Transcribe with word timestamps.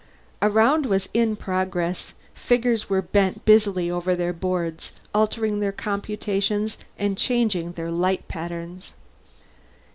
A 0.41 0.49
round 0.49 0.87
was 0.87 1.09
in 1.13 1.35
progress; 1.35 2.15
figures 2.33 2.89
were 2.89 3.03
bent 3.03 3.45
busily 3.45 3.91
over 3.91 4.15
their 4.15 4.33
boards, 4.33 4.93
altering 5.13 5.59
their 5.59 5.71
computations 5.71 6.75
and 6.97 7.19
changing 7.19 7.73
their 7.73 7.91
light 7.91 8.27
patterns. 8.27 8.93